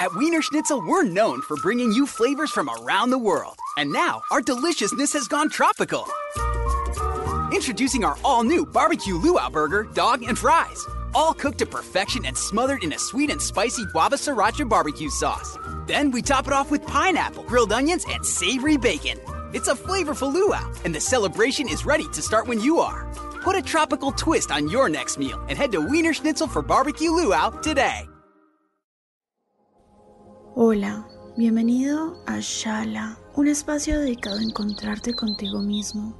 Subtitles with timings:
[0.00, 3.58] At Wiener Schnitzel, we're known for bringing you flavors from around the world.
[3.76, 6.06] And now, our deliciousness has gone tropical.
[7.52, 10.86] Introducing our all new barbecue luau burger, dog, and fries.
[11.16, 15.58] All cooked to perfection and smothered in a sweet and spicy guava sriracha barbecue sauce.
[15.88, 19.18] Then we top it off with pineapple, grilled onions, and savory bacon.
[19.52, 23.12] It's a flavorful luau, and the celebration is ready to start when you are.
[23.42, 27.10] Put a tropical twist on your next meal and head to Wiener Schnitzel for barbecue
[27.10, 28.08] luau today.
[30.54, 36.16] Hola, bienvenido a Shala, un espacio dedicado a encontrarte contigo mismo.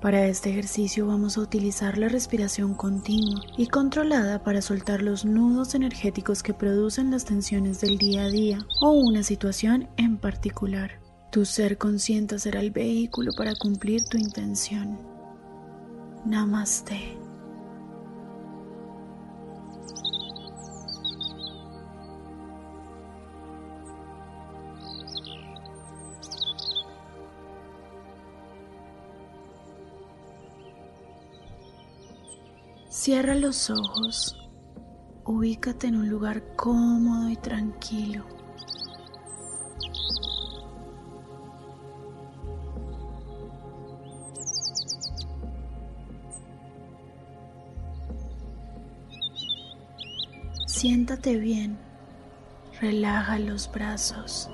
[0.00, 5.74] Para este ejercicio vamos a utilizar la respiración continua y controlada para soltar los nudos
[5.74, 11.00] energéticos que producen las tensiones del día a día o una situación en particular.
[11.30, 14.98] Tu ser consciente será el vehículo para cumplir tu intención.
[16.24, 17.23] Namaste.
[32.96, 34.36] Cierra los ojos.
[35.24, 38.24] Ubícate en un lugar cómodo y tranquilo.
[50.68, 51.76] Siéntate bien.
[52.80, 54.48] Relaja los brazos.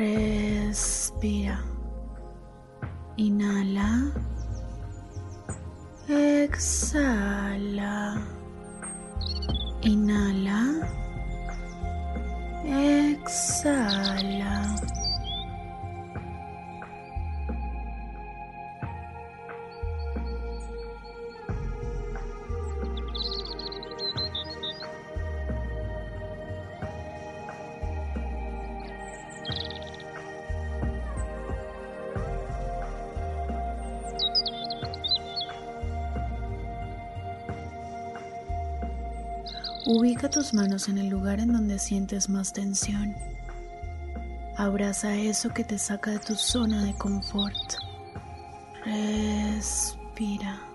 [0.00, 1.60] Respira.
[3.18, 3.90] Inhala.
[6.08, 7.96] Exhala.
[9.82, 10.60] Inhala.
[12.64, 14.54] Exhala.
[39.86, 43.16] Ubica tus manos en el lugar en donde sientes más tensión.
[44.56, 47.56] Abraza eso que te saca de tu zona de confort.
[48.84, 50.69] Respira.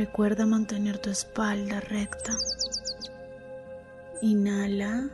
[0.00, 2.32] Recuerda mantener tu espalda recta.
[4.22, 5.10] Inhala.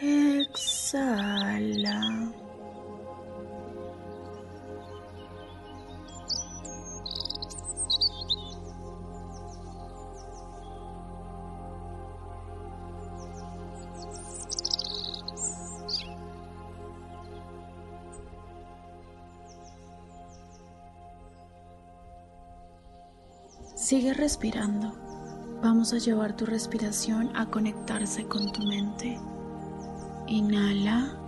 [0.00, 1.98] Exhala.
[23.84, 24.94] Sigue respirando.
[25.62, 29.20] Vamos a llevar tu respiración a conectarse con tu mente.
[30.26, 31.18] Inhala.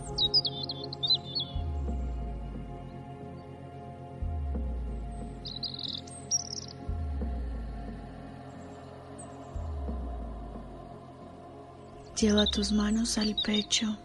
[12.22, 13.98] Lleva tus manos al pecho.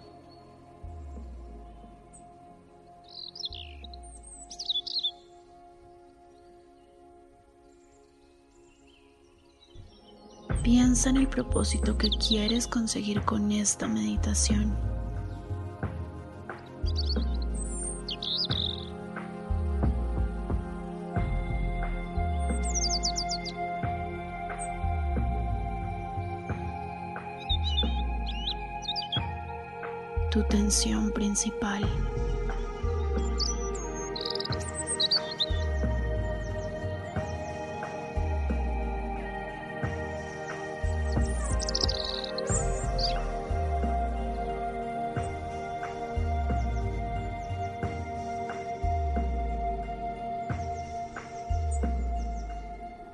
[10.63, 14.96] Piensa en el propósito que quieres conseguir con esta meditación.
[30.37, 31.83] Tu tensión principal.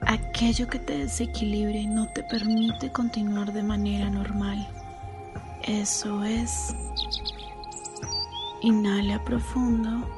[0.05, 4.67] aquello que te desequilibre y no te permite continuar de manera normal.
[5.65, 6.75] Eso es.
[8.63, 10.09] Inhala profundo.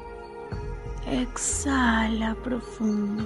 [1.05, 3.23] Exhala profundo.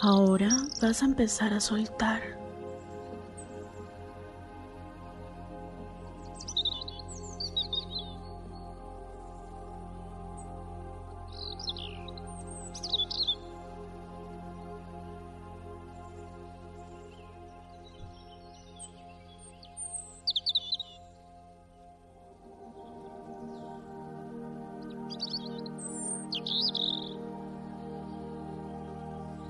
[0.00, 0.48] Ahora
[0.80, 2.41] vas a empezar a soltar.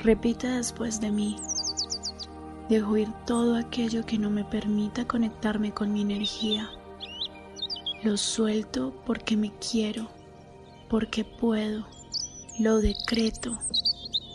[0.02, 1.36] Repite después de mí.
[2.68, 6.68] Dejo ir todo aquello que no me permita conectarme con mi energía.
[8.02, 10.08] Lo suelto porque me quiero,
[10.88, 11.86] porque puedo.
[12.58, 13.56] Lo decreto.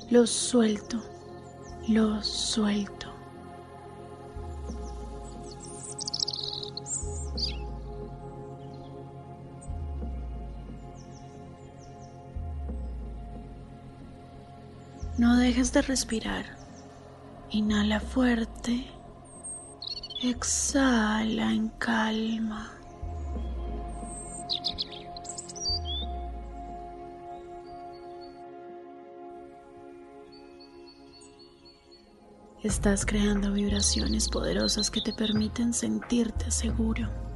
[0.09, 1.03] Lo suelto.
[1.89, 2.96] Lo suelto.
[15.17, 16.45] No dejes de respirar.
[17.49, 18.85] Inhala fuerte.
[20.21, 22.71] Exhala en calma.
[32.63, 37.26] Estás creando vibraciones poderosas que te permiten sentirte seguro.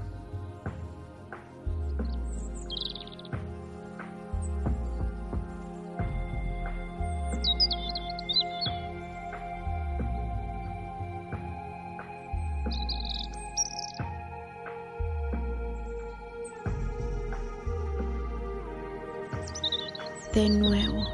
[20.42, 21.06] De nuevo,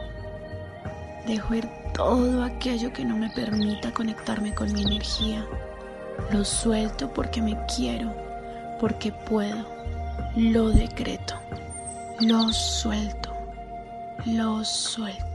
[1.26, 5.46] dejo ir todo aquello que no me permita conectarme con mi energía.
[6.32, 8.16] Lo suelto porque me quiero,
[8.80, 9.66] porque puedo.
[10.38, 11.36] Lo decreto.
[12.22, 13.36] Lo suelto.
[14.26, 15.27] Lo suelto.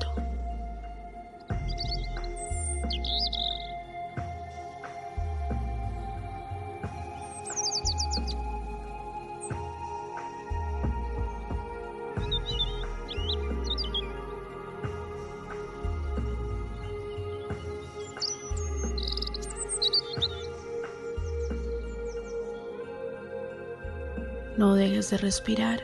[24.63, 25.81] No dejes de respirar.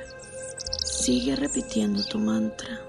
[0.84, 2.80] Sigue repitiendo tu mantra.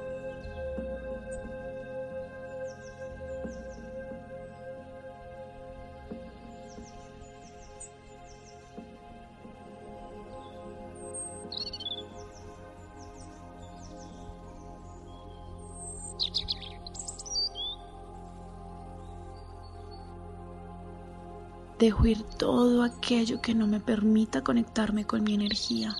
[21.79, 25.95] Dejo ir todo aquello que no me permita conectarme con mi energía.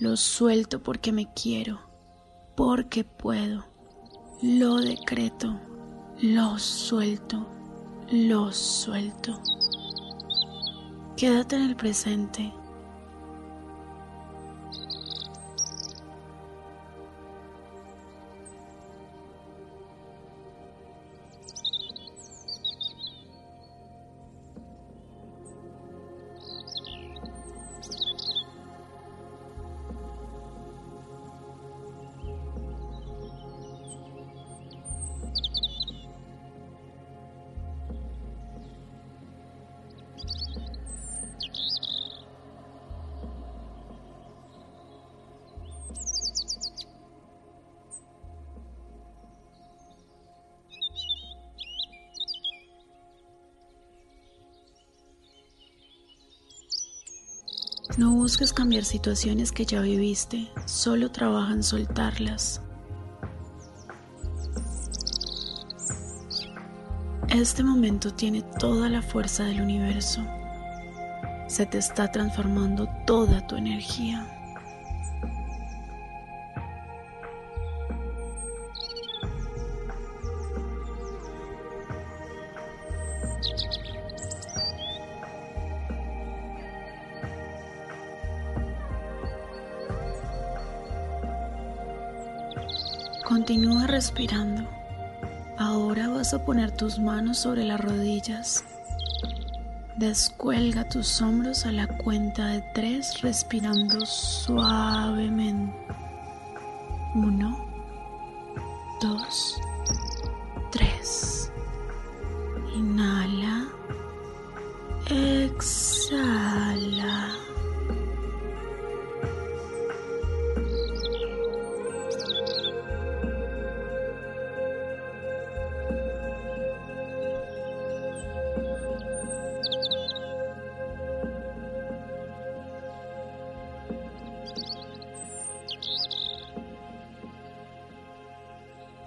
[0.00, 1.78] Lo suelto porque me quiero,
[2.56, 3.64] porque puedo.
[4.42, 5.60] Lo decreto,
[6.20, 7.46] lo suelto,
[8.10, 9.40] lo suelto.
[11.16, 12.52] Quédate en el presente
[57.98, 62.60] No busques cambiar situaciones que ya viviste, solo trabaja en soltarlas.
[67.28, 70.22] Este momento tiene toda la fuerza del universo.
[71.46, 74.43] se te está transformando toda tu energía.
[93.34, 94.62] Continúa respirando.
[95.58, 98.64] Ahora vas a poner tus manos sobre las rodillas.
[99.96, 105.76] Descuelga tus hombros a la cuenta de tres respirando suavemente.
[107.16, 107.58] Uno,
[109.00, 109.60] dos,
[110.70, 111.43] tres.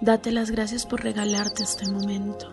[0.08, 2.50] Date las gracias por regalarte este momento.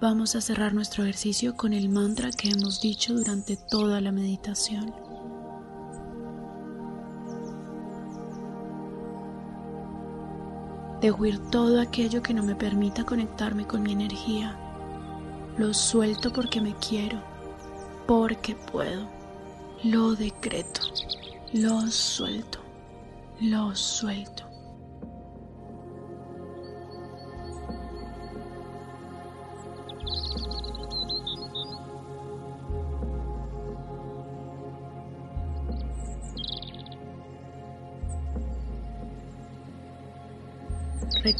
[0.00, 5.13] Vamos a cerrar nuestro ejercicio con el mantra que hemos dicho durante toda la meditación.
[11.04, 14.56] Dejo ir todo aquello que no me permita conectarme con mi energía.
[15.58, 17.18] Lo suelto porque me quiero,
[18.06, 19.06] porque puedo.
[19.82, 20.80] Lo decreto,
[21.52, 22.58] lo suelto,
[23.38, 24.53] lo suelto.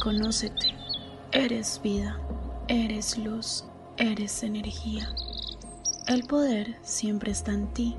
[0.05, 0.67] Reconócete,
[1.31, 2.19] eres vida,
[2.67, 3.65] eres luz,
[3.97, 5.09] eres energía.
[6.05, 7.95] El poder siempre está en ti.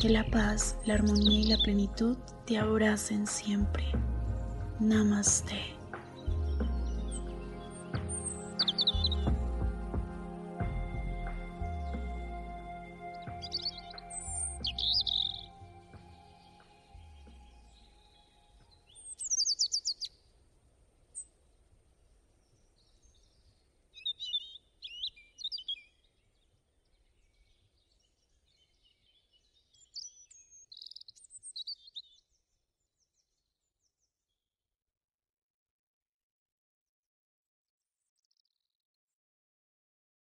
[0.00, 2.16] Que la paz, la armonía y la plenitud
[2.46, 3.84] te abracen siempre.
[4.78, 5.81] Namaste.